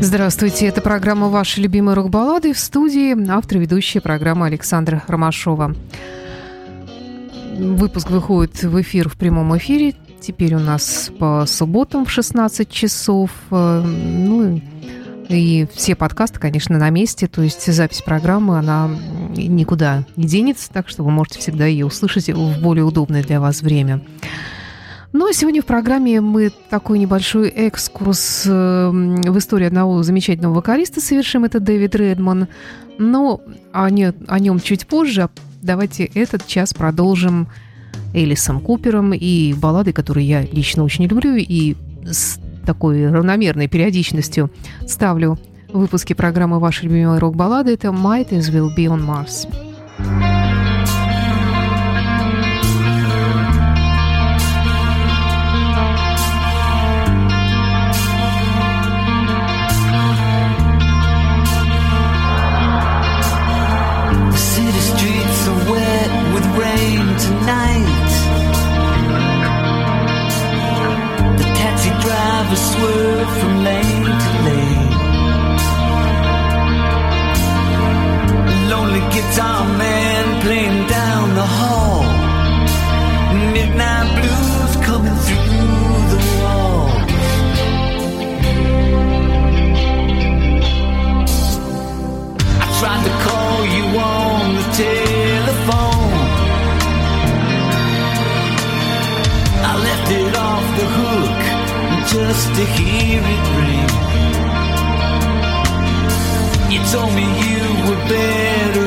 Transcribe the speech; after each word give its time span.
Здравствуйте, 0.00 0.66
это 0.66 0.82
программа 0.82 1.28
«Ваши 1.28 1.60
любимые 1.60 1.94
рок-баллады» 1.94 2.52
в 2.52 2.58
студии 2.58 3.28
автор 3.30 3.56
и 3.56 3.60
ведущая 3.60 4.00
программы 4.00 4.46
Александра 4.46 5.02
Ромашова. 5.06 5.74
Выпуск 7.58 8.10
выходит 8.10 8.62
в 8.62 8.80
эфир 8.82 9.08
в 9.08 9.16
прямом 9.16 9.56
эфире. 9.56 9.94
Теперь 10.20 10.54
у 10.54 10.58
нас 10.58 11.10
по 11.18 11.44
субботам 11.46 12.04
в 12.04 12.10
16 12.10 12.70
часов. 12.70 13.30
Э, 13.50 13.80
ну 13.80 14.60
и 15.28 15.66
все 15.72 15.94
подкасты, 15.94 16.38
конечно, 16.38 16.78
на 16.78 16.90
месте. 16.90 17.26
То 17.26 17.42
есть 17.42 17.72
запись 17.72 18.02
программы, 18.02 18.58
она 18.58 18.90
никуда 19.34 20.04
не 20.16 20.26
денется, 20.26 20.70
так 20.70 20.88
что 20.88 21.02
вы 21.04 21.10
можете 21.10 21.38
всегда 21.38 21.66
ее 21.66 21.86
услышать 21.86 22.28
в 22.28 22.60
более 22.60 22.84
удобное 22.84 23.22
для 23.22 23.40
вас. 23.40 23.62
Время. 23.62 24.02
Ну, 25.18 25.30
а 25.30 25.32
сегодня 25.32 25.62
в 25.62 25.64
программе 25.64 26.20
мы 26.20 26.52
такой 26.68 26.98
небольшой 26.98 27.48
экскурс 27.48 28.42
эм, 28.44 29.22
в 29.22 29.38
историю 29.38 29.68
одного 29.68 30.02
замечательного 30.02 30.52
вокалиста 30.52 31.00
совершим. 31.00 31.46
Это 31.46 31.58
Дэвид 31.58 31.94
Редман. 31.94 32.48
Но 32.98 33.40
о, 33.72 33.88
не, 33.88 34.12
о 34.28 34.38
нем 34.38 34.60
чуть 34.60 34.86
позже. 34.86 35.30
Давайте 35.62 36.04
этот 36.04 36.46
час 36.46 36.74
продолжим 36.74 37.48
Элисом 38.12 38.60
Купером 38.60 39.14
и 39.14 39.54
баллады, 39.54 39.94
которые 39.94 40.28
я 40.28 40.42
лично 40.42 40.84
очень 40.84 41.06
люблю 41.06 41.34
и 41.34 41.76
с 42.04 42.38
такой 42.66 43.10
равномерной 43.10 43.68
периодичностью 43.68 44.50
ставлю 44.86 45.38
в 45.72 45.78
выпуске 45.78 46.14
программы 46.14 46.60
«Ваши 46.60 46.84
любимые 46.84 47.18
рок-баллады». 47.18 47.72
Это 47.72 47.88
«Might 47.88 48.32
as 48.32 48.52
well 48.52 48.68
be 48.76 48.84
on 48.84 49.00
Mars». 49.02 49.48
just 49.98 50.35
were 107.86 107.94
better 108.08 108.85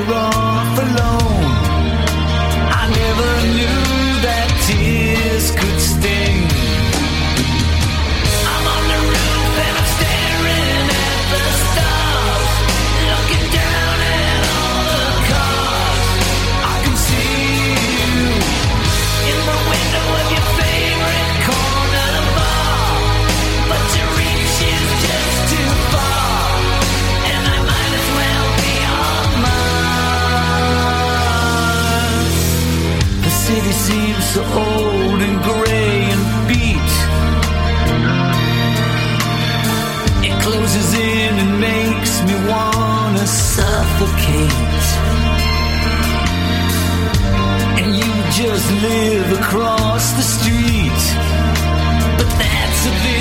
so 34.33 34.43
old 34.43 35.19
and 35.27 35.37
gray 35.41 35.95
and 36.13 36.23
beat. 36.47 36.91
It 40.27 40.35
closes 40.43 40.93
in 40.93 41.33
and 41.43 41.59
makes 41.59 42.13
me 42.27 42.35
wanna 42.47 43.25
suffocate. 43.25 44.85
And 47.81 47.89
you 47.99 48.13
just 48.41 48.67
live 48.87 49.29
across 49.39 50.13
the 50.19 50.25
street. 50.35 51.01
But 52.17 52.29
that's 52.37 52.81
a 52.85 52.93
billion 53.03 53.18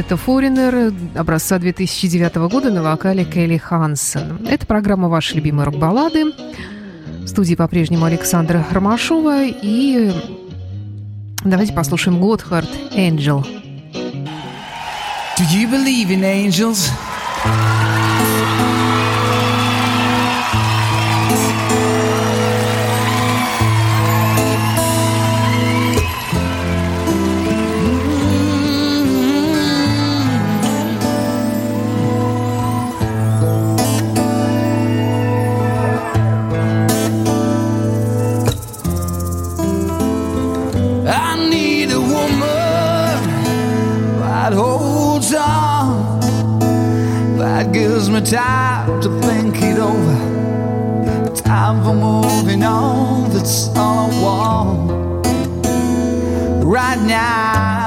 это 0.00 0.14
Foreigner 0.14 1.18
образца 1.18 1.58
2009 1.58 2.34
года 2.50 2.70
на 2.70 2.82
вокале 2.82 3.24
Келли 3.24 3.58
Хансен. 3.58 4.46
Это 4.48 4.64
программа 4.64 5.08
«Ваши 5.08 5.34
любимые 5.34 5.66
рок-баллады». 5.66 6.32
В 7.22 7.26
студии 7.26 7.54
по-прежнему 7.54 8.06
Александра 8.06 8.64
Ромашова. 8.70 9.44
И 9.44 10.10
давайте 11.44 11.74
послушаем 11.74 12.18
Готхард 12.18 12.70
«Angel». 12.96 13.46
Do 15.36 15.44
you 15.52 15.70
believe 15.70 16.08
in 16.08 16.22
angels? 16.22 16.90
Time 48.24 49.00
to 49.00 49.08
think 49.22 49.56
it 49.62 49.78
over. 49.78 51.34
Time 51.34 51.82
for 51.82 51.94
moving 51.94 52.62
on, 52.62 53.30
that's 53.30 53.68
all 53.76 54.10
I 54.10 54.22
want. 54.22 55.26
Right 56.64 57.00
now, 57.00 57.79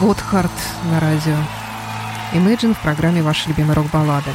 Готхард 0.00 0.50
на 0.90 0.98
радио. 0.98 1.36
Imagine 2.32 2.74
в 2.74 2.78
программе 2.80 3.22
«Ваши 3.22 3.48
любимые 3.48 3.74
рок-баллады». 3.74 4.30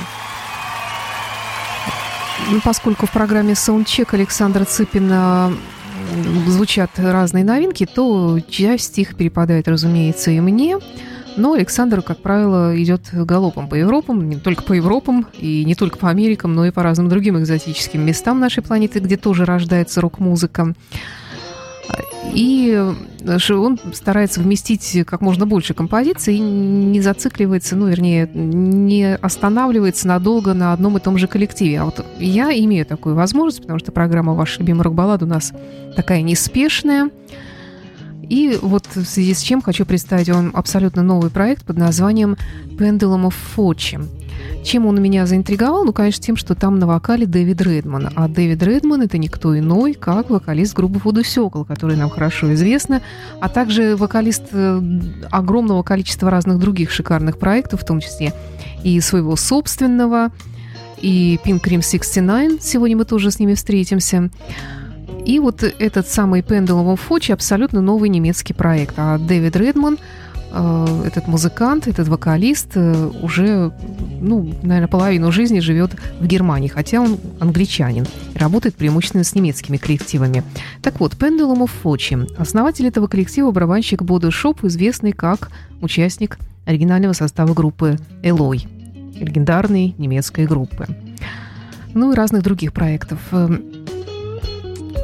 Ну, 2.50 2.62
поскольку 2.63 3.06
в 3.06 3.12
программе 3.12 3.54
Soundcheck 3.54 4.08
Александра 4.13 4.63
Цыпина 4.63 5.52
звучат 6.48 6.91
разные 6.98 7.43
новинки, 7.43 7.86
то 7.86 8.39
часть 8.50 8.98
их 9.00 9.15
перепадает, 9.15 9.67
разумеется, 9.67 10.32
и 10.32 10.39
мне. 10.39 10.78
Но 11.36 11.54
Александр, 11.54 12.02
как 12.02 12.22
правило, 12.22 12.82
идет 12.82 13.02
галопом 13.12 13.67
по 13.67 13.76
Европам, 13.76 14.30
не 14.30 14.38
только 14.38 14.63
по 14.63 14.74
Европам 14.74 15.28
и 15.38 15.65
не 15.65 15.76
только 15.76 15.98
по 15.98 16.10
Америкам, 16.10 16.56
но 16.56 16.65
и 16.65 16.72
по 16.72 16.84
разным 16.84 17.10
другим 17.10 17.38
экзотическим 17.38 18.06
местам 18.06 18.39
нашей 18.39 18.63
планеты, 18.63 19.00
где 19.00 19.17
тоже 19.17 19.45
рождается 19.45 20.00
рок-музыка. 20.00 20.74
И 22.34 22.71
э, 22.71 23.54
он 23.54 23.80
старается 23.93 24.41
вместить 24.41 24.97
как 25.06 25.21
можно 25.21 25.45
больше 25.45 25.73
композиций 25.73 26.36
и 26.36 26.39
не 26.39 27.02
зацикливается, 27.02 27.75
ну, 27.75 27.88
вернее, 27.88 28.30
не 28.34 29.15
останавливается 29.15 30.08
надолго 30.08 30.54
на 30.54 30.73
одном 30.73 30.97
и 30.97 30.99
том 30.99 31.17
же 31.17 31.28
коллективе. 31.28 31.82
А 31.82 31.86
вот 31.86 32.06
я 32.19 32.52
имею 32.52 32.86
такую 32.86 33.15
возможность, 33.15 33.62
потому 33.62 33.80
что 33.80 33.91
программа 33.91 34.34
«Ваша 34.34 34.60
любимая 34.60 34.84
рок-баллада» 34.84 35.25
у 35.25 35.28
нас 35.28 35.54
такая 35.95 36.21
неспешная. 36.21 37.10
И 38.30 38.60
вот 38.62 38.86
в 38.93 39.06
связи 39.06 39.34
с 39.34 39.41
чем 39.41 39.62
хочу 39.62 39.86
представить 39.86 40.30
вам 40.30 40.52
абсолютно 40.54 41.02
новый 41.02 41.32
проект 41.32 41.65
под 41.65 41.78
названием 41.78 42.38
«Pendulum 42.78 43.28
of 43.28 43.34
Fortune». 43.58 44.18
Чем 44.63 44.86
он 44.86 45.02
меня 45.02 45.25
заинтриговал? 45.25 45.86
Ну, 45.86 45.93
конечно, 45.93 46.23
тем, 46.23 46.36
что 46.36 46.54
там 46.56 46.80
на 46.80 46.88
вокале 46.88 47.25
Дэвид 47.25 47.62
Редман. 47.62 48.10
А 48.15 48.28
Дэвид 48.28 48.62
Редман– 48.62 49.02
это 49.04 49.17
никто 49.17 49.58
иной, 49.58 49.93
как 49.93 50.30
вокалист 50.30 50.75
группы 50.75 50.99
Фуду 50.99 51.23
Сокол, 51.23 51.65
который 51.65 51.95
нам 51.95 52.10
хорошо 52.10 52.54
известна, 52.54 53.02
а 53.39 53.49
также 53.49 53.95
вокалист 53.95 54.43
э, 54.52 54.82
огромного 55.32 55.84
количества 55.84 56.30
разных 56.30 56.60
других 56.60 56.91
шикарных 56.91 57.39
проектов, 57.39 57.82
в 57.82 57.86
том 57.86 57.99
числе 57.99 58.34
и 58.84 58.99
своего 58.99 59.36
собственного, 59.36 60.32
и 61.02 61.39
Pink 61.45 61.63
Cream 61.63 61.82
69. 61.82 62.62
Сегодня 62.62 62.97
мы 62.97 63.06
тоже 63.06 63.32
с 63.32 63.39
ними 63.39 63.54
встретимся. 63.54 64.30
И 65.25 65.39
вот 65.39 65.63
этот 65.63 66.08
самый 66.08 66.41
Pendulum 66.41 66.93
of 66.93 66.99
Foch 67.08 67.32
абсолютно 67.32 67.82
новый 67.82 68.10
немецкий 68.10 68.54
проект. 68.54 68.95
А 68.97 69.17
Дэвид 69.17 69.56
Редман– 69.56 69.97
этот 70.51 71.27
музыкант, 71.27 71.88
этот 71.88 72.07
вокалист 72.07 72.71
э, 72.75 73.12
уже, 73.21 73.71
ну, 74.19 74.53
наверное, 74.63 74.88
половину 74.88 75.31
жизни 75.31 75.59
живет 75.59 75.91
в 76.19 76.25
Германии, 76.25 76.67
хотя 76.67 77.01
он 77.01 77.17
англичанин, 77.39 78.05
работает 78.35 78.75
преимущественно 78.75 79.23
с 79.23 79.35
немецкими 79.35 79.77
коллективами. 79.77 80.43
Так 80.81 80.99
вот, 80.99 81.13
Pendulum 81.13 81.67
of 81.67 81.71
Fochi, 81.83 82.35
основатель 82.38 82.88
этого 82.88 83.07
коллектива, 83.07 83.51
барабанщик 83.51 84.01
Боду 84.01 84.31
Шоп, 84.31 84.63
известный 84.63 85.12
как 85.12 85.51
участник 85.81 86.39
оригинального 86.65 87.13
состава 87.13 87.53
группы 87.53 87.97
«Элой», 88.23 88.67
легендарной 89.15 89.95
немецкой 89.97 90.45
группы. 90.45 90.88
Ну 91.93 92.12
и 92.12 92.15
разных 92.15 92.43
других 92.43 92.73
проектов. 92.73 93.19
Э, 93.31 93.49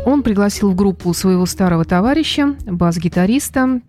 он 0.06 0.22
пригласил 0.22 0.72
в 0.72 0.76
группу 0.76 1.14
своего 1.14 1.46
старого 1.46 1.84
товарища, 1.84 2.56
бас-гитариста, 2.66 3.82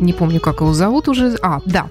не 0.00 0.12
помню, 0.12 0.40
как 0.40 0.60
его 0.60 0.72
зовут 0.72 1.08
уже. 1.08 1.36
А, 1.42 1.60
да. 1.64 1.88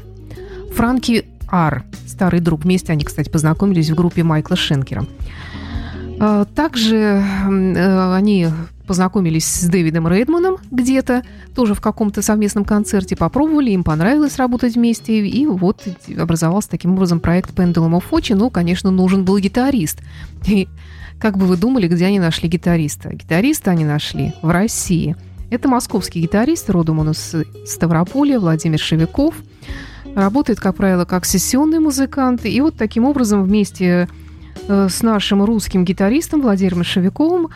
Франки 0.74 1.26
Ар, 1.48 1.84
старый 2.08 2.40
друг. 2.40 2.64
Вместе 2.64 2.92
они, 2.92 3.04
кстати, 3.04 3.30
познакомились 3.30 3.90
в 3.90 3.96
группе 3.96 4.24
Майкла 4.24 4.56
Шенкера. 4.56 5.06
А, 6.20 6.46
также 6.46 6.96
э, 6.96 8.14
они 8.14 8.48
познакомились 8.88 9.46
с 9.46 9.68
Дэвидом 9.68 10.08
Рейдманом 10.08 10.58
где-то, 10.72 11.24
тоже 11.56 11.74
в 11.74 11.82
каком-то 11.82 12.22
совместном 12.22 12.66
концерте, 12.66 13.16
попробовали, 13.16 13.72
им 13.72 13.84
понравилось 13.84 14.38
работать 14.38 14.76
вместе, 14.76 15.26
и 15.26 15.48
вот 15.48 15.84
образовался 16.18 16.70
таким 16.70 16.94
образом 16.94 17.20
проект 17.20 17.52
Pendulum 17.52 18.00
of 18.00 18.04
Fochi, 18.10 18.36
но, 18.36 18.50
конечно, 18.50 18.92
нужен 18.92 19.26
был 19.26 19.40
гитарист. 19.40 20.02
И 20.46 20.68
как 21.20 21.38
бы 21.38 21.46
вы 21.46 21.58
думали, 21.58 21.88
где 21.88 22.06
они 22.06 22.20
нашли 22.20 22.50
гитариста? 22.50 23.14
Гитариста 23.14 23.72
они 23.72 23.86
нашли 23.86 24.34
в 24.42 24.50
России. 24.50 25.16
Это 25.50 25.68
московский 25.68 26.22
гитарист, 26.22 26.70
родом 26.70 27.00
он 27.00 27.12
из 27.12 27.36
Ставрополя, 27.66 28.40
Владимир 28.40 28.80
Шевиков. 28.80 29.36
Работает, 30.16 30.60
как 30.60 30.76
правило, 30.76 31.06
как 31.06 31.26
сессионный 31.26 31.80
музыкант. 31.80 32.46
И 32.46 32.62
вот 32.62 32.76
таким 32.78 33.06
образом 33.06 33.44
вместе 33.44 34.08
э, 34.68 34.88
с 34.90 35.02
нашим 35.04 35.44
русским 35.44 35.86
гитаристом 35.86 36.42
Владимиром 36.42 36.84
Шевиковым 36.84 37.50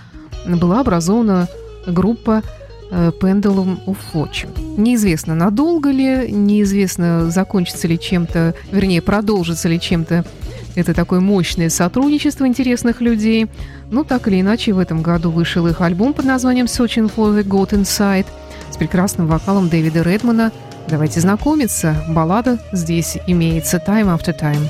была 0.45 0.81
образована 0.81 1.47
группа 1.87 2.43
Pendulum 2.91 3.77
of 3.85 3.97
Fortune. 4.13 4.77
Неизвестно, 4.77 5.35
надолго 5.35 5.91
ли, 5.91 6.31
неизвестно, 6.31 7.29
закончится 7.29 7.87
ли 7.87 7.99
чем-то, 7.99 8.55
вернее, 8.71 9.01
продолжится 9.01 9.69
ли 9.69 9.79
чем-то 9.79 10.25
это 10.75 10.93
такое 10.93 11.19
мощное 11.19 11.69
сотрудничество 11.69 12.47
интересных 12.47 13.01
людей. 13.01 13.47
Ну, 13.91 14.03
так 14.03 14.27
или 14.27 14.41
иначе, 14.41 14.73
в 14.73 14.79
этом 14.79 15.01
году 15.01 15.31
вышел 15.31 15.67
их 15.67 15.81
альбом 15.81 16.13
под 16.13 16.25
названием 16.25 16.65
«Searching 16.65 17.11
for 17.13 17.35
the 17.35 17.43
God 17.43 17.71
Inside» 17.71 18.27
с 18.71 18.77
прекрасным 18.77 19.27
вокалом 19.27 19.69
Дэвида 19.69 20.01
Редмана. 20.01 20.51
Давайте 20.87 21.19
знакомиться. 21.19 21.95
Баллада 22.09 22.59
здесь 22.71 23.17
имеется 23.27 23.77
«Time 23.77 24.15
After 24.15 24.37
Time». 24.37 24.69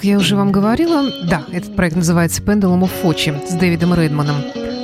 Как 0.00 0.06
я 0.06 0.16
уже 0.16 0.34
вам 0.34 0.50
говорила, 0.50 1.10
да, 1.24 1.42
этот 1.52 1.76
проект 1.76 1.94
называется 1.94 2.40
«Pendulum 2.40 2.88
of 2.88 2.90
Fochi» 3.02 3.46
с 3.46 3.52
Дэвидом 3.52 3.92
Редманом, 3.92 4.36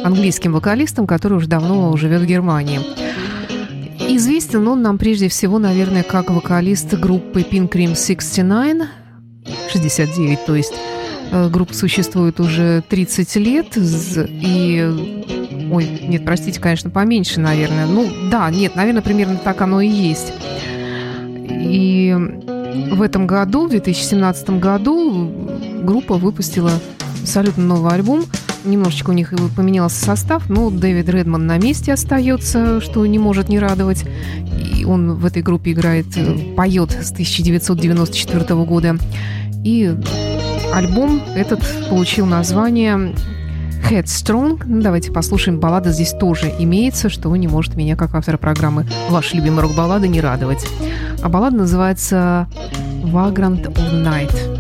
английским 0.05 0.53
вокалистом, 0.53 1.07
который 1.07 1.39
уже 1.39 1.49
давно 1.49 1.97
живет 1.97 2.21
в 2.21 2.27
Германии. 2.27 2.81
Известен 4.15 4.69
он 4.69 4.83
нам 4.83 4.99
прежде 4.99 5.31
всего, 5.31 5.59
наверное, 5.59 6.03
как 6.03 6.29
вокалист 6.29 6.93
группы 6.93 7.41
Pink 7.41 7.71
Cream 7.71 7.97
69, 7.97 8.89
69, 9.73 10.45
то 10.45 10.55
есть 10.55 10.75
э, 11.33 11.49
группа 11.49 11.73
существует 11.73 12.39
уже 12.39 12.85
30 12.87 13.37
лет, 13.37 13.69
и... 13.79 14.85
Ой, 15.73 15.99
нет, 16.03 16.27
простите, 16.27 16.61
конечно, 16.61 16.91
поменьше, 16.91 17.41
наверное. 17.41 17.87
Ну, 17.87 18.07
да, 18.31 18.51
нет, 18.51 18.77
наверное, 18.77 19.01
примерно 19.01 19.39
так 19.39 19.63
оно 19.63 19.81
и 19.81 19.89
есть. 19.89 20.35
И 21.49 22.15
в 22.91 23.03
этом 23.03 23.27
году, 23.27 23.67
в 23.67 23.71
2017 23.71 24.51
году, 24.61 25.31
группа 25.83 26.15
выпустила 26.17 26.73
абсолютно 27.21 27.65
новый 27.65 27.93
альбом. 27.93 28.25
Немножечко 28.65 29.11
у 29.11 29.13
них 29.13 29.33
поменялся 29.57 30.05
состав, 30.05 30.49
но 30.49 30.71
Дэвид 30.71 31.09
Редман 31.09 31.47
на 31.47 31.59
месте 31.59 31.93
остается, 31.93 32.81
что 32.81 33.05
не 33.07 33.19
может 33.19 33.49
не 33.49 33.59
радовать. 33.59 34.05
И 34.77 34.85
он 34.85 35.15
в 35.15 35.25
этой 35.25 35.43
группе 35.43 35.73
играет, 35.73 36.07
э, 36.17 36.55
поет 36.57 36.91
с 36.91 37.13
1994 37.13 38.65
года. 38.65 38.97
И 39.65 39.95
альбом 40.73 41.23
этот 41.35 41.61
получил 41.89 42.27
название 42.27 43.15
Headstrong. 43.91 44.63
Ну, 44.67 44.83
давайте 44.83 45.13
послушаем. 45.13 45.61
Баллада 45.61 45.91
здесь 45.91 46.13
тоже 46.13 46.53
имеется, 46.59 47.09
что 47.09 47.35
не 47.37 47.47
может 47.47 47.77
меня, 47.77 47.97
как 47.97 48.15
автора 48.15 48.37
программы 48.37 48.87
«Ваши 49.11 49.37
любимые 49.37 49.63
рок-баллады» 49.63 50.09
не 50.09 50.21
радовать. 50.21 50.67
А 51.23 51.29
баллада 51.29 51.57
называется 51.57 52.49
«Vagrant 53.05 53.73
of 53.75 53.93
Night». 53.93 54.56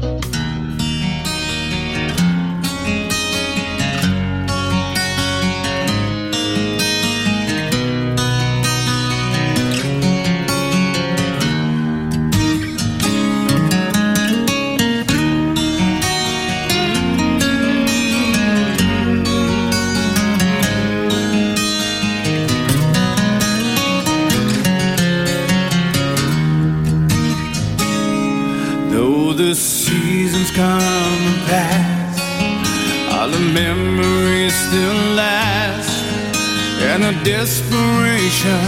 Desperation 37.26 38.60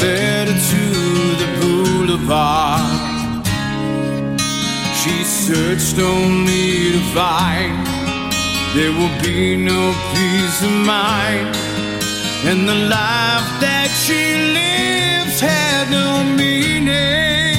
led 0.00 0.48
her 0.48 0.60
to 0.72 0.84
the 1.42 1.48
boulevard. 1.60 3.44
She 5.00 5.24
searched 5.24 5.98
only 5.98 6.92
to 6.92 7.00
find 7.14 7.86
there 8.74 8.92
will 8.98 9.16
be 9.22 9.56
no 9.56 9.92
peace 10.14 10.62
of 10.62 10.74
mind, 10.86 11.54
and 12.48 12.68
the 12.68 12.78
life 12.98 13.48
that 13.64 13.90
she 14.04 14.22
lives 14.58 15.40
had 15.40 15.90
no 15.90 16.24
meaning. 16.36 17.55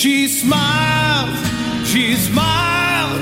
She 0.00 0.28
smiled, 0.28 1.36
she 1.84 2.14
smiled, 2.14 3.20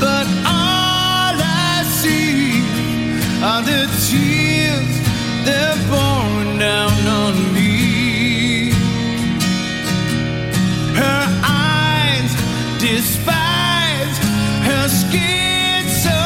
but 0.00 0.26
all 0.44 1.36
I 1.38 1.84
see 1.86 2.62
are 3.44 3.62
the 3.62 3.86
tears 4.08 4.92
they're 5.46 5.78
pouring 5.86 6.58
down 6.58 7.06
on 7.06 7.54
me. 7.54 8.70
Her 10.98 11.22
eyes 11.44 12.32
despise 12.80 14.18
her 14.66 14.88
skin 14.88 15.86
so 15.86 16.18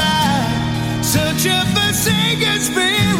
light, 0.00 1.02
such 1.02 1.44
a 1.44 1.60
forsaken 1.74 2.58
spirit, 2.58 3.11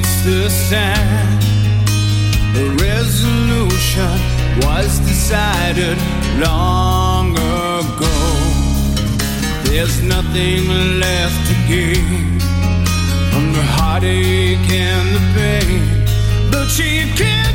meets 0.00 0.24
the 0.24 0.48
sand. 0.48 1.42
The 2.54 2.66
resolution 2.84 4.16
was 4.64 4.98
decided 5.00 5.98
long 6.38 7.32
ago. 7.32 8.16
There's 9.64 10.02
nothing 10.02 10.68
left 11.04 11.40
to 11.48 11.54
gain 11.68 12.40
from 13.30 13.52
the 13.52 13.64
heartache 13.76 14.70
and 14.70 15.06
the 15.16 15.24
pain. 15.38 15.82
But 16.50 16.68
she 16.68 16.90
can't 17.16 17.49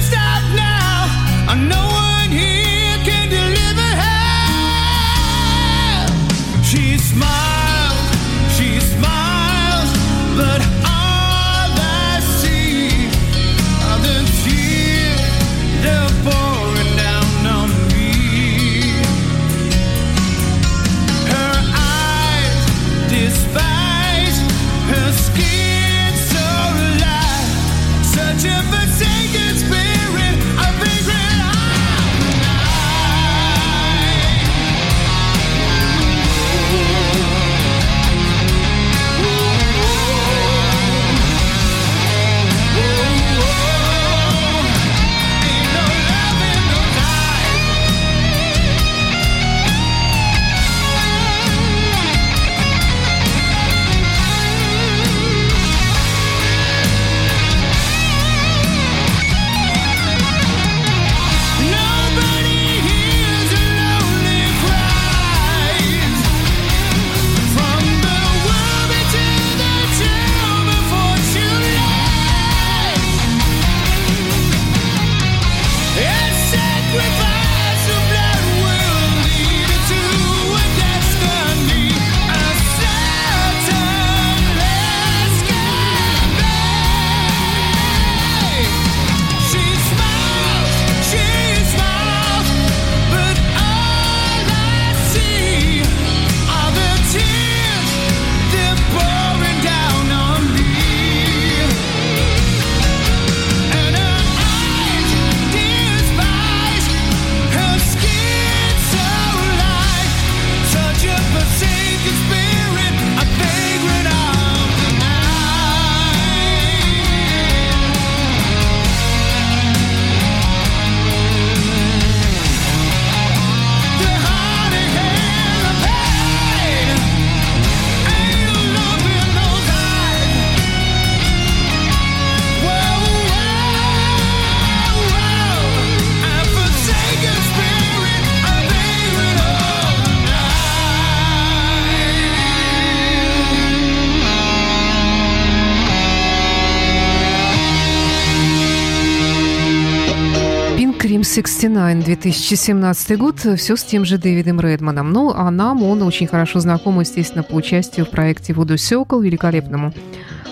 69, 151.36 152.06
2017 152.06 153.18
год, 153.18 153.40
все 153.40 153.76
с 153.76 153.84
тем 153.84 154.06
же 154.06 154.18
Дэвидом 154.18 154.62
Редманом. 154.62 155.12
Ну, 155.12 155.34
а 155.36 155.52
нам 155.52 155.84
он 155.84 156.02
очень 156.04 156.28
хорошо 156.28 156.62
знаком, 156.62 157.02
естественно, 157.02 157.44
по 157.44 157.56
участию 157.56 158.06
в 158.06 158.10
проекте 158.10 158.54
«Вуду 158.54 158.78
Сёкол», 158.78 159.20
великолепному 159.20 159.94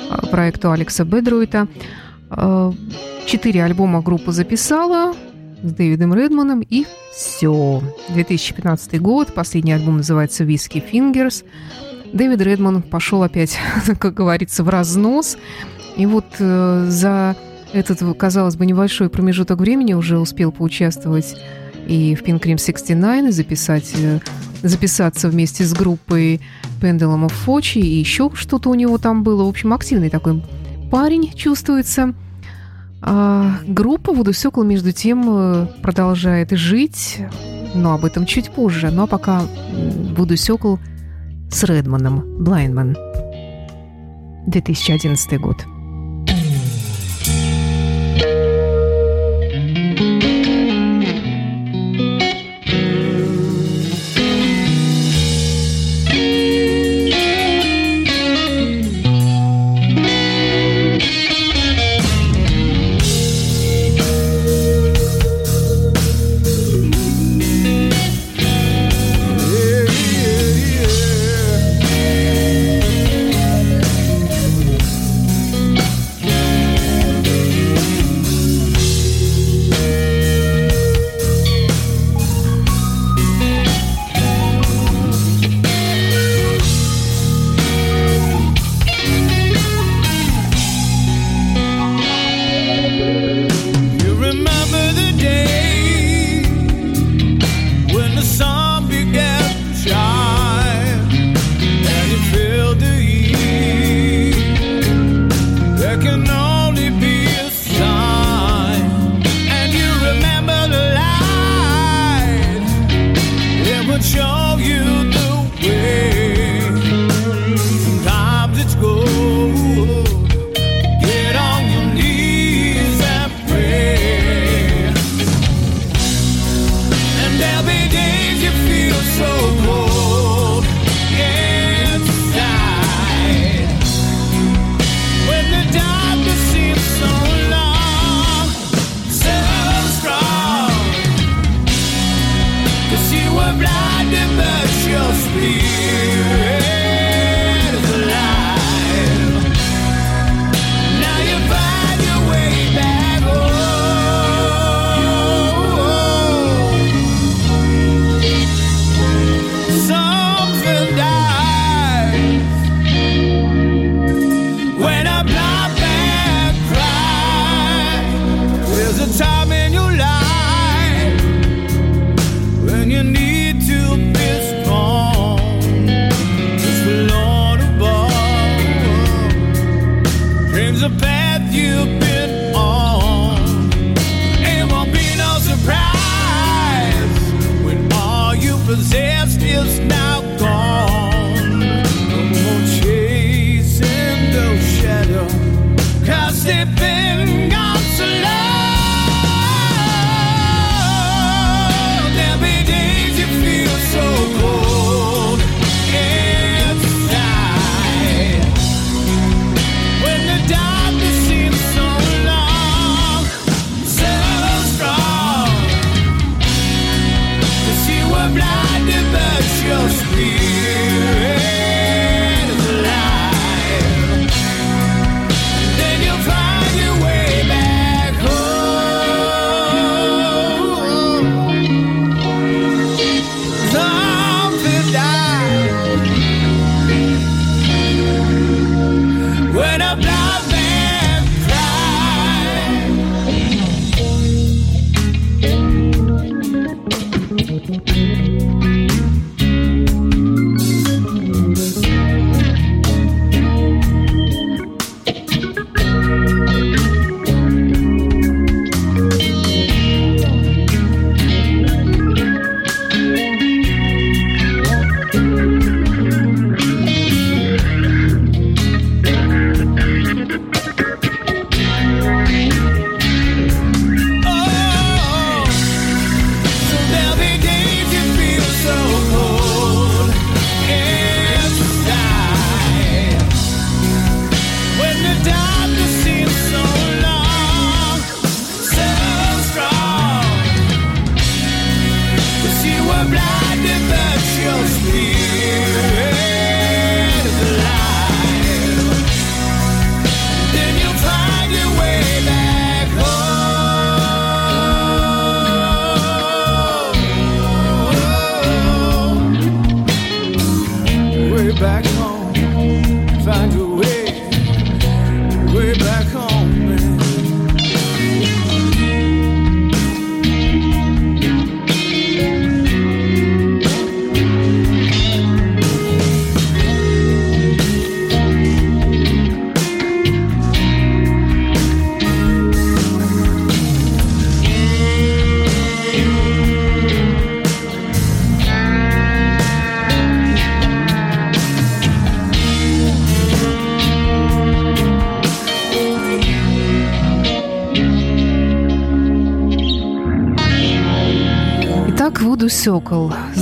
а, 0.10 0.26
проекту 0.26 0.74
Алекса 0.74 1.06
Бедруита. 1.06 1.70
А, 2.30 2.74
четыре 3.26 3.64
альбома 3.64 4.02
группа 4.02 4.34
записала 4.34 5.14
с 5.64 5.72
Дэвидом 5.72 6.14
Редманом, 6.14 6.60
и 6.60 6.86
все. 7.14 7.82
2015 8.10 9.00
год, 9.00 9.34
последний 9.34 9.72
альбом 9.72 9.98
называется 9.98 10.44
«Виски 10.44 10.84
Фингерс». 10.86 11.46
Дэвид 12.12 12.42
Редман 12.42 12.82
пошел 12.82 13.24
опять, 13.24 13.58
как 14.00 14.14
говорится, 14.14 14.66
в 14.66 14.70
разнос. 14.70 15.38
И 15.96 16.06
вот 16.06 16.26
э, 16.40 16.88
за 16.90 17.38
этот, 17.74 18.18
казалось 18.18 18.56
бы, 18.56 18.66
небольшой 18.66 19.10
промежуток 19.10 19.60
времени 19.60 19.94
уже 19.94 20.20
успел 20.20 20.52
поучаствовать 20.52 21.36
и 21.88 22.16
в 22.16 22.22
Pink 22.22 22.42
Cream 22.42 22.58
69, 22.58 23.30
и 23.30 23.32
записать, 23.32 23.94
э, 23.98 24.20
записаться 24.62 25.28
вместе 25.30 25.66
с 25.66 25.74
группой 25.74 26.40
Pendulum 26.82 27.28
of 27.28 27.34
Fochi, 27.46 27.82
и 27.82 28.00
еще 28.00 28.32
что-то 28.34 28.70
у 28.70 28.76
него 28.76 28.98
там 28.98 29.24
было. 29.24 29.44
В 29.44 29.50
общем, 29.50 29.74
активный 29.74 30.10
такой 30.10 30.42
парень 30.92 31.34
чувствуется. 31.34 32.14
А 33.02 33.58
группа 33.68 34.14
Водосекла, 34.14 34.64
между 34.64 34.94
тем, 34.94 35.26
э, 35.28 35.68
продолжает 35.82 36.52
жить, 36.52 37.20
но 37.76 37.96
об 37.96 38.06
этом 38.06 38.26
чуть 38.26 38.50
позже. 38.50 38.92
Ну 38.92 39.04
а 39.04 39.08
пока 39.08 39.42
Водосекл 40.16 40.78
с 41.50 41.64
Редманом, 41.66 42.24
Блайндман, 42.42 42.96
2011 44.48 45.38
год. 45.38 45.66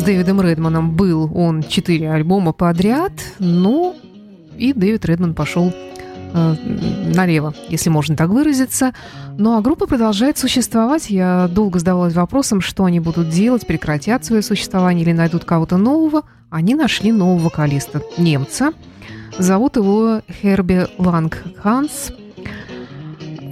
С 0.02 0.04
Дэвидом 0.04 0.41
Редманом 0.41 0.95
был 0.95 1.30
он 1.38 1.62
четыре 1.62 2.12
альбома 2.12 2.54
подряд, 2.54 3.12
ну 3.38 3.95
и 4.58 4.74
Дэвид 4.74 5.06
Редман 5.06 5.36
пошел 5.36 5.72
э, 6.34 6.56
налево, 7.14 7.54
если 7.70 7.91
можно 7.91 8.16
так 8.16 8.30
выразиться. 8.30 8.95
Ну 9.38 9.56
а 9.56 9.62
группа 9.62 9.86
продолжает 9.86 10.39
существовать. 10.39 11.12
Я 11.12 11.47
долго 11.47 11.78
задавалась 11.78 12.16
вопросом, 12.16 12.62
что 12.62 12.86
они 12.86 12.99
будут 12.99 13.30
делать, 13.30 13.68
прекратят 13.68 14.26
свое 14.26 14.41
существование 14.41 15.06
или 15.06 15.12
найдут 15.12 15.45
кого-то 15.45 15.78
нового. 15.78 16.24
Они 16.49 16.74
нашли 16.74 17.12
нового 17.12 17.43
вокалиста, 17.43 18.02
немца. 18.18 18.74
Зовут 19.38 19.76
его 19.76 20.22
Херби 20.41 20.88
Ланг 20.97 21.43
Ханс. 21.58 22.12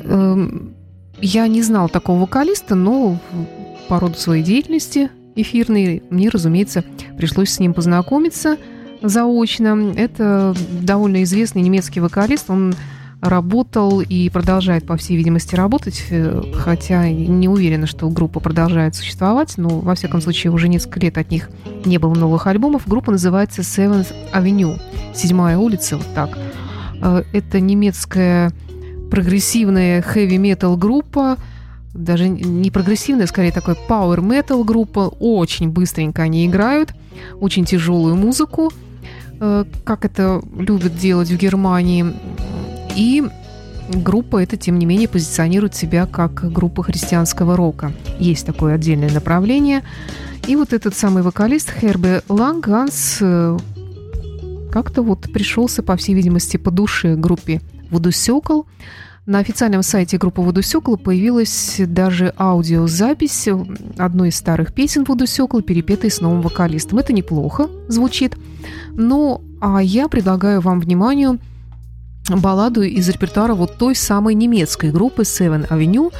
Эм, 0.03 0.73
я 1.21 1.47
не 1.47 1.61
знал 1.61 1.89
такого 1.89 2.21
вокалиста, 2.21 2.73
но 2.73 3.19
по 3.87 3.99
роду 3.99 4.15
своей 4.15 4.43
деятельности 4.43 5.11
эфирный, 5.35 6.03
мне, 6.09 6.29
разумеется, 6.29 6.83
пришлось 7.17 7.49
с 7.49 7.59
ним 7.59 7.73
познакомиться 7.73 8.57
заочно. 9.01 9.93
Это 9.95 10.55
довольно 10.81 11.23
известный 11.23 11.61
немецкий 11.61 11.99
вокалист. 11.99 12.49
Он 12.49 12.73
работал 13.21 13.99
и 14.01 14.29
продолжает, 14.29 14.85
по 14.85 14.95
всей 14.95 15.17
видимости, 15.17 15.55
работать, 15.55 16.05
э, 16.09 16.41
хотя 16.53 17.09
не 17.09 17.49
уверена, 17.49 17.85
что 17.85 18.09
группа 18.09 18.39
продолжает 18.39 18.95
существовать, 18.95 19.57
но, 19.57 19.67
во 19.79 19.95
всяком 19.95 20.21
случае, 20.21 20.53
уже 20.53 20.69
несколько 20.69 21.01
лет 21.01 21.17
от 21.17 21.29
них 21.29 21.49
не 21.83 21.97
было 21.97 22.15
новых 22.15 22.47
альбомов. 22.47 22.87
Группа 22.87 23.11
называется 23.11 23.61
Seventh 23.61 24.13
Avenue, 24.33 24.79
седьмая 25.13 25.57
улица, 25.57 25.97
вот 25.97 26.07
так. 26.15 26.37
Э, 27.01 27.23
это 27.33 27.59
немецкая 27.59 28.51
прогрессивная 29.11 30.01
хэви-метал 30.01 30.77
группа, 30.77 31.37
даже 31.93 32.27
не 32.29 32.71
прогрессивная, 32.71 33.27
скорее 33.27 33.51
такой 33.51 33.75
power 33.87 34.19
metal 34.19 34.63
группа. 34.63 35.11
Очень 35.19 35.69
быстренько 35.69 36.23
они 36.23 36.45
играют, 36.45 36.93
очень 37.39 37.65
тяжелую 37.65 38.15
музыку, 38.15 38.71
э, 39.39 39.65
как 39.83 40.05
это 40.05 40.41
любят 40.57 40.97
делать 40.97 41.29
в 41.29 41.37
Германии. 41.37 42.05
И 42.95 43.23
группа 43.89 44.41
это, 44.41 44.57
тем 44.57 44.77
не 44.77 44.85
менее, 44.85 45.07
позиционирует 45.07 45.75
себя 45.75 46.05
как 46.05 46.51
группа 46.51 46.83
христианского 46.83 47.55
рока. 47.55 47.91
Есть 48.19 48.45
такое 48.45 48.75
отдельное 48.75 49.11
направление. 49.11 49.83
И 50.47 50.55
вот 50.55 50.73
этот 50.73 50.95
самый 50.95 51.23
вокалист 51.23 51.71
Хербе 51.71 52.21
Ланганс 52.29 53.17
э, 53.21 53.57
как-то 54.71 55.01
вот 55.01 55.21
пришелся, 55.33 55.83
по 55.83 55.95
всей 55.95 56.15
видимости, 56.15 56.57
по 56.57 56.71
душе 56.71 57.15
группе 57.15 57.61
Вудусёкл. 57.89 58.63
На 59.29 59.37
официальном 59.37 59.83
сайте 59.83 60.17
группы 60.17 60.41
«Водосекла» 60.41 60.97
появилась 60.97 61.79
даже 61.85 62.33
аудиозапись 62.35 63.47
одной 63.95 64.29
из 64.29 64.37
старых 64.37 64.73
песен 64.73 65.03
«Водосекла», 65.07 65.61
перепетой 65.61 66.09
с 66.09 66.19
новым 66.19 66.41
вокалистом. 66.41 66.97
Это 66.97 67.13
неплохо 67.13 67.69
звучит. 67.87 68.35
Ну, 68.93 69.43
а 69.61 69.83
я 69.83 70.07
предлагаю 70.07 70.61
вам 70.61 70.79
вниманию 70.79 71.37
балладу 72.27 72.81
из 72.81 73.07
репертуара 73.07 73.53
вот 73.53 73.77
той 73.77 73.93
самой 73.93 74.33
немецкой 74.33 74.91
группы 74.91 75.21
Seven 75.21 75.69
Avenue, 75.69 76.11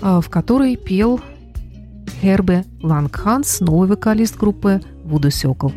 а, 0.00 0.22
в 0.22 0.30
которой 0.30 0.76
пел 0.76 1.20
Хербе 2.22 2.64
Лангханс, 2.82 3.60
новый 3.60 3.86
вокалист 3.86 4.38
группы 4.38 4.80
«Водосекл». 5.04 5.68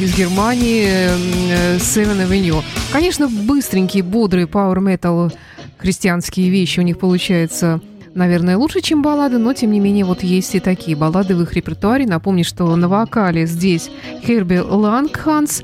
Из 0.00 0.16
Германии 0.16 0.86
э, 0.86 1.76
Seven 1.76 2.26
Avenue. 2.26 2.62
Конечно, 2.92 3.28
быстренькие, 3.28 4.02
бодрые 4.02 4.46
power 4.46 4.78
metal 4.78 5.32
христианские 5.78 6.50
вещи 6.50 6.80
у 6.80 6.82
них 6.82 6.98
получаются 6.98 7.80
наверное, 8.14 8.56
лучше, 8.56 8.80
чем 8.80 9.02
баллады, 9.02 9.38
но, 9.38 9.52
тем 9.52 9.70
не 9.70 9.78
менее, 9.78 10.04
вот 10.06 10.22
есть 10.22 10.54
и 10.54 10.60
такие 10.60 10.96
баллады 10.96 11.36
в 11.36 11.42
их 11.42 11.52
репертуаре. 11.52 12.06
Напомню, 12.06 12.44
что 12.44 12.74
на 12.74 12.88
вокале 12.88 13.46
здесь 13.46 13.90
Херби 14.24 14.56
Лангханс. 14.56 15.62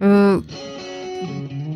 Э, 0.00 0.40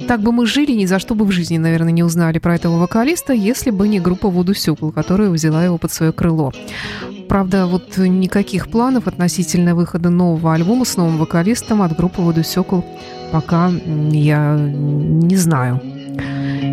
так 0.08 0.20
бы 0.20 0.32
мы 0.32 0.46
жили, 0.46 0.72
ни 0.72 0.86
за 0.86 0.98
что 0.98 1.14
бы 1.14 1.24
в 1.24 1.30
жизни, 1.30 1.58
наверное, 1.58 1.92
не 1.92 2.02
узнали 2.02 2.38
про 2.38 2.54
этого 2.54 2.78
вокалиста, 2.78 3.32
если 3.32 3.70
бы 3.70 3.86
не 3.86 4.00
группа 4.00 4.28
Вуду 4.28 4.54
Сюкл, 4.54 4.90
которая 4.90 5.30
взяла 5.30 5.64
его 5.64 5.78
под 5.78 5.92
свое 5.92 6.12
крыло. 6.12 6.52
Правда, 7.28 7.66
вот 7.66 7.98
никаких 7.98 8.68
планов 8.68 9.06
относительно 9.06 9.74
выхода 9.74 10.10
нового 10.10 10.54
альбома 10.54 10.84
с 10.84 10.96
новым 10.96 11.18
вокалистом 11.18 11.82
от 11.82 11.96
группы 11.96 12.22
Воду 12.22 12.42
Сёкол 12.42 12.84
пока 13.30 13.70
я 14.12 14.56
не 14.58 15.36
знаю. 15.36 15.80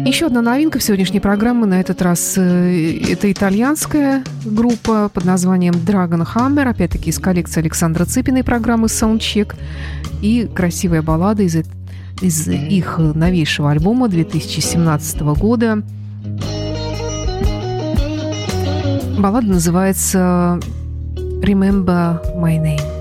Еще 0.06 0.28
одна 0.28 0.42
новинка 0.42 0.80
сегодняшней 0.80 1.20
программе, 1.20 1.66
на 1.66 1.80
этот 1.80 2.02
раз 2.02 2.36
э, 2.38 3.00
это 3.10 3.32
итальянская 3.32 4.24
группа 4.44 5.10
под 5.10 5.26
названием 5.26 5.74
Dragon 5.74 6.26
Hammer, 6.36 6.70
опять-таки 6.70 7.10
из 7.10 7.20
коллекции 7.20 7.60
Александра 7.60 8.06
Цыпиной 8.06 8.44
программы 8.44 8.86
Soundcheck, 8.86 9.56
и 10.22 10.48
красивая 10.54 11.02
баллада 11.02 11.44
из, 11.44 11.58
из 12.22 12.48
их 12.48 12.98
новейшего 12.98 13.72
альбома 13.72 14.08
2017 14.08 15.22
года 15.22 15.84
Баллада 19.18 19.48
называется 19.48 20.60
«Remember 21.42 22.22
My 22.36 22.58
Name». 22.60 22.95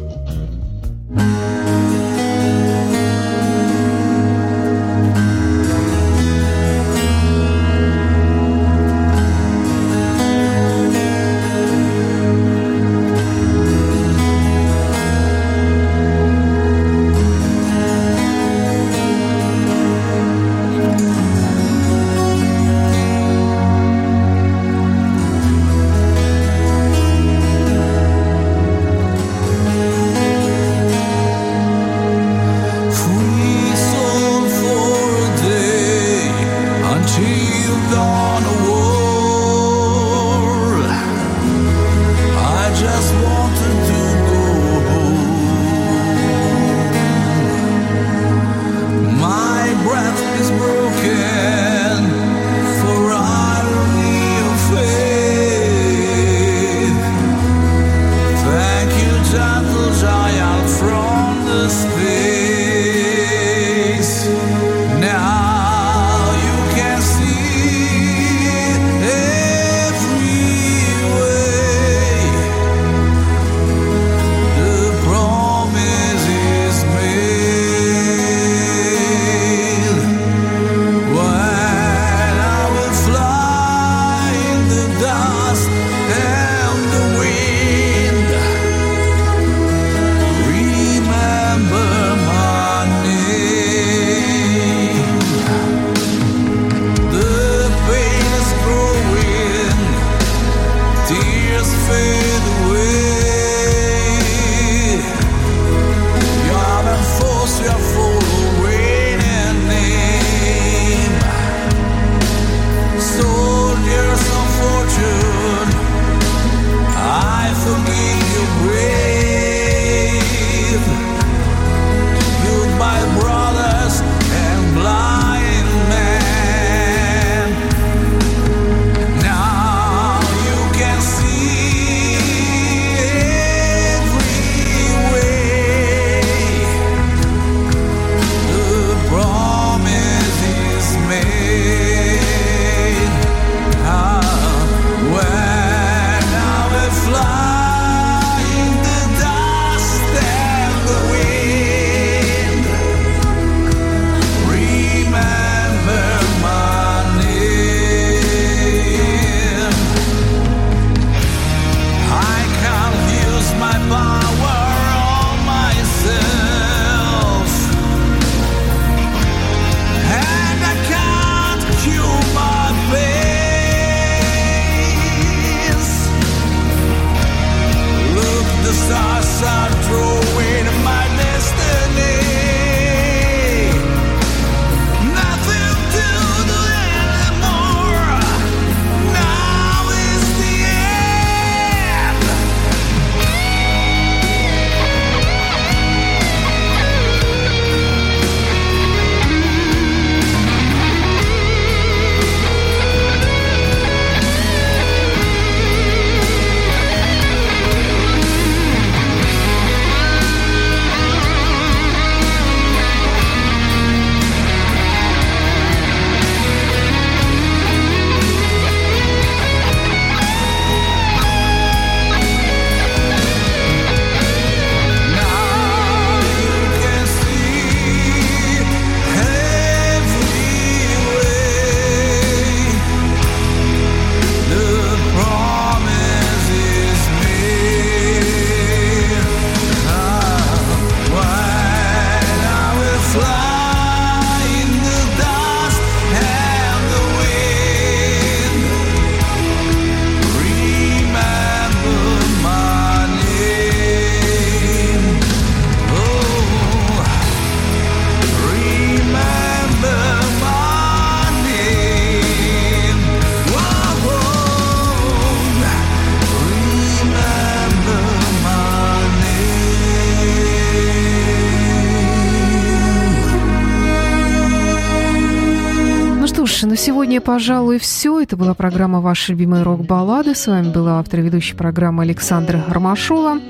Пожалуй, 277.24 277.78
все. 277.78 278.20
Это 278.20 278.36
была 278.36 278.54
программа 278.54 279.00
«Ваши 279.00 279.32
любимые 279.32 279.62
рок-баллады». 279.62 280.34
С 280.34 280.46
вами 280.46 280.70
была 280.70 280.98
автор 280.98 281.20
ведущая 281.20 281.56
программы 281.56 282.02
Александра 282.02 282.62
Ромашова. 282.68 283.40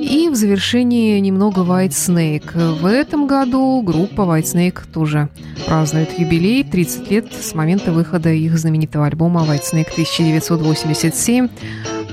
И 0.00 0.28
в 0.30 0.34
завершении 0.34 1.18
немного 1.18 1.62
White 1.62 1.90
Snake. 1.90 2.78
В 2.80 2.86
этом 2.86 3.26
году 3.26 3.82
группа 3.82 4.22
White 4.22 4.44
Snake 4.44 4.80
тоже 4.92 5.28
празднует 5.66 6.18
юбилей 6.18 6.64
30 6.64 7.10
лет 7.10 7.32
с 7.32 7.54
момента 7.54 7.92
выхода 7.92 8.30
их 8.30 8.56
знаменитого 8.58 9.06
альбома 9.06 9.42
White 9.42 9.62
Snake 9.72 9.92
1987. 9.92 11.48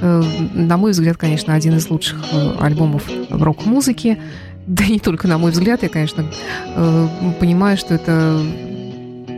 Э, 0.02 0.24
на 0.54 0.78
мой 0.78 0.92
взгляд, 0.92 1.18
конечно, 1.18 1.54
один 1.54 1.76
из 1.78 1.90
лучших 1.90 2.18
э, 2.32 2.56
альбомов 2.60 3.10
в 3.30 3.44
рок-музыке. 3.44 4.18
Да 4.66 4.86
не 4.86 5.00
только 5.00 5.28
на 5.28 5.38
мой 5.38 5.52
взгляд, 5.52 5.84
я, 5.84 5.90
конечно, 5.90 6.26
э, 6.76 7.08
понимаю, 7.40 7.78
что 7.78 7.94
это, 7.94 8.40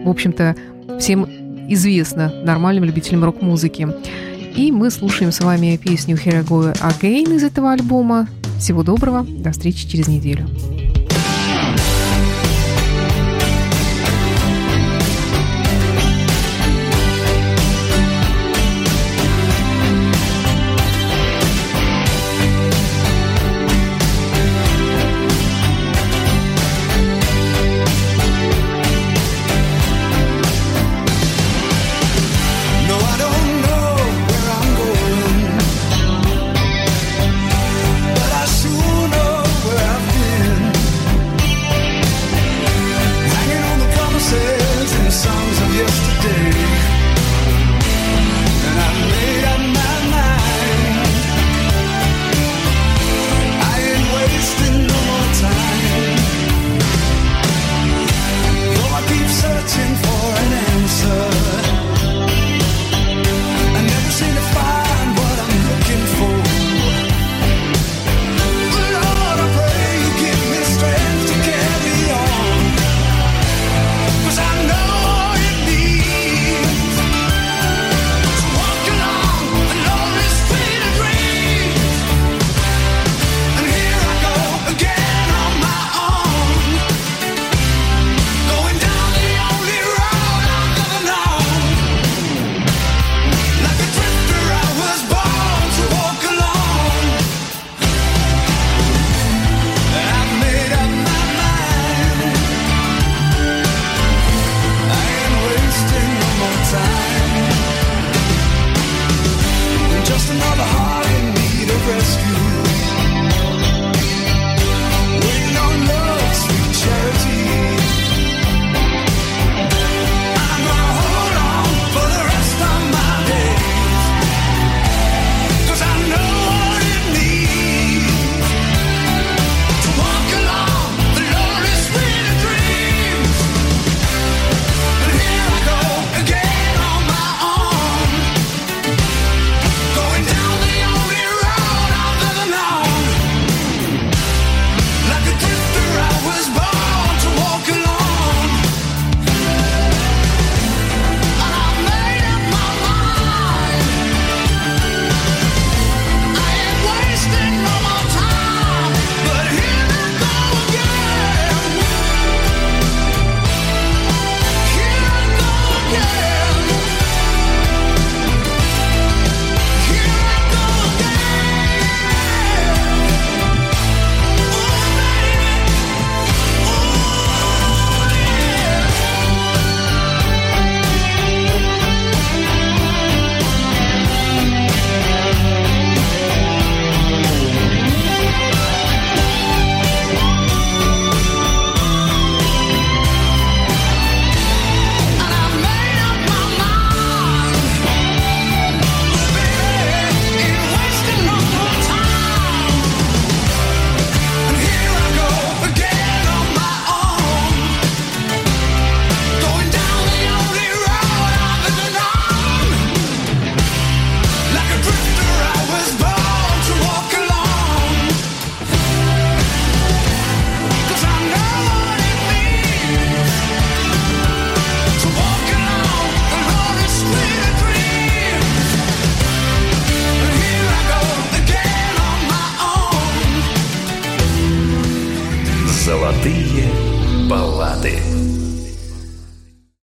в 0.05 0.09
общем-то, 0.09 0.55
всем 0.99 1.27
известно 1.69 2.31
нормальным 2.43 2.83
любителям 2.83 3.23
рок-музыки. 3.23 3.87
И 4.55 4.71
мы 4.71 4.89
слушаем 4.89 5.31
с 5.31 5.41
вами 5.41 5.77
песню 5.77 6.15
«Here 6.15 6.37
I 6.37 6.43
Go 6.43 6.73
Again» 6.79 7.35
из 7.35 7.43
этого 7.43 7.73
альбома. 7.73 8.27
Всего 8.59 8.83
доброго, 8.83 9.23
до 9.23 9.51
встречи 9.51 9.87
через 9.87 10.07
неделю. 10.07 10.47